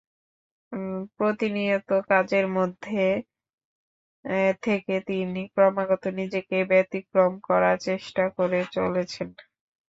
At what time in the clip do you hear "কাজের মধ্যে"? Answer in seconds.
2.09-3.03